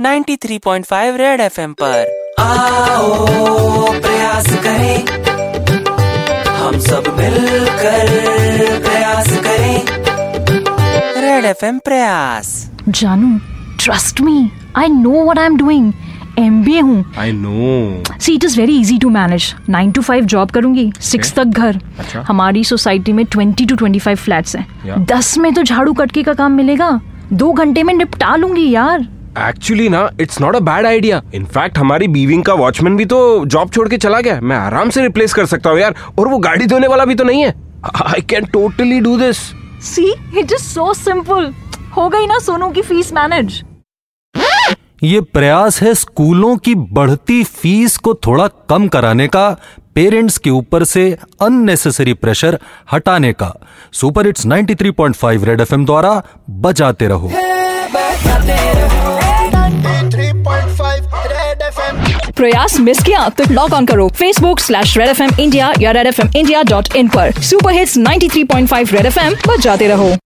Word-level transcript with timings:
93.5 0.00 1.16
red 1.16 1.40
FM 1.40 1.72
पर। 1.80 2.04
आओ 2.40 3.26
प्रयास 4.00 4.46
करें। 4.64 5.04
हम 6.48 6.78
सब 6.80 7.14
मिलकर 7.18 8.08
प्रयास 8.80 9.28
करें। 9.46 9.84
Red 11.22 11.44
FM 11.44 11.78
Prayas. 11.78 12.70
जानू 12.88 13.38
trust 13.80 14.20
me 14.20 14.50
I 14.76 14.88
know 14.88 15.22
what 15.24 15.38
I 15.38 15.46
am 15.46 15.56
doing 15.56 15.92
M 16.38 16.62
B 16.64 16.76
A 16.76 16.80
हूँ। 16.80 17.04
I 17.18 17.32
know 17.32 18.18
see 18.20 18.34
it 18.34 18.44
is 18.44 18.60
very 18.60 18.80
easy 18.80 18.98
to 18.98 19.10
manage 19.10 19.54
nine 19.68 19.92
to 19.92 20.02
five 20.02 20.24
job 20.24 20.50
करूँगी 20.50 20.92
सिक्स 21.00 21.34
तक 21.34 21.44
घर। 21.44 21.80
अच्छा। 21.98 22.24
हमारी 22.28 22.64
सोसाइटी 22.64 23.12
में 23.12 23.24
twenty 23.26 23.66
to 23.66 23.76
twenty 23.76 23.98
five 23.98 24.16
flats 24.16 24.56
हैं. 24.56 25.04
दस 25.06 25.36
में 25.38 25.52
तो 25.54 25.62
झाड़ू 25.62 25.92
कटके 25.92 26.22
का 26.22 26.34
काम 26.34 26.52
मिलेगा। 26.52 27.00
दो 27.32 27.52
घंटे 27.52 27.82
में 27.82 27.94
निपटा 27.94 28.36
लूँगी 28.36 28.70
यार। 28.70 29.06
एक्चुअली 29.38 29.88
ना 29.88 30.08
it's 30.20 30.40
not 30.40 30.56
a 30.56 30.60
bad 30.60 30.86
idea 30.86 31.22
in fact 31.34 31.78
हमारी 31.78 32.08
बीविंग 32.08 32.42
का 32.44 32.54
वॉचमैन 32.54 32.96
भी 32.96 33.04
तो 33.04 33.44
जॉब 33.46 33.70
छोड़ 33.70 33.88
के 33.88 33.98
चला 33.98 34.20
गया 34.20 34.40
मैं 34.40 34.56
आराम 34.56 34.90
से 34.90 35.02
रिप्लेस 35.02 35.34
कर 35.34 35.46
सकता 35.46 35.70
हूँ 35.70 35.78
यार 35.78 35.94
और 36.18 36.28
वो 36.28 36.38
गाड़ी 36.38 36.66
धोने 36.66 36.86
वाला 36.86 37.04
भी 37.04 37.14
तो 37.14 37.24
नहीं 37.24 37.42
है। 37.42 37.54
I 38.06 38.20
can 38.20 38.44
totally 38.44 39.00
do 39.00 39.16
this 39.18 39.36
see 39.84 40.04
it 40.38 40.52
is 40.52 40.62
so 40.62 40.92
simple 40.94 41.52
हो 41.96 42.08
गई 42.08 42.26
ना 42.26 42.38
सोनू 42.38 42.68
की 42.70 42.82
फ़ीस 42.82 43.12
मैनेज 43.12 43.62
ये 45.02 45.20
प्रयास 45.20 45.80
है 45.82 45.94
स्कूलों 45.94 46.56
की 46.56 46.74
बढ़ती 46.74 47.42
फ़ीस 47.44 47.96
को 47.96 48.14
थोड़ा 48.26 48.46
कम 48.68 48.86
कराने 48.88 49.26
का 49.28 49.48
पेरेंट्स 49.94 50.38
के 50.38 50.50
ऊपर 50.50 50.84
से 50.84 51.10
अननेसेसरी 51.42 52.14
प्रेशर 52.14 52.58
हटाने 52.92 53.32
का। 53.32 53.52
सुपर 53.92 54.26
हिट्स 54.26 54.46
93.5 54.46 55.44
रेड 55.44 55.60
एफएम 55.60 55.84
द्वारा 55.86 56.22
बजाते 56.50 57.08
रहो। 57.08 57.28
3.5 57.28 59.01
प्रयास 62.36 62.78
मिस 62.80 63.02
किया 63.02 63.28
तो 63.28 63.44
लॉग 63.50 63.72
ऑन 63.72 63.86
करो। 63.86 64.08
Facebook 64.08 64.60
slash 64.60 64.96
red 64.98 65.08
F 65.08 65.22
M 65.22 65.30
India 65.40 65.72
या 65.80 65.90
red 65.90 66.06
F 66.06 66.20
M 66.20 66.30
India 66.36 66.62
dot 66.62 66.96
in 66.96 67.08
पर। 67.08 67.40
Super 67.42 67.72
hits 67.72 67.96
93.5 67.98 68.92
red 68.92 69.06
F 69.06 69.18
M 69.20 69.56
जाते 69.60 69.88
रहो। 69.88 70.14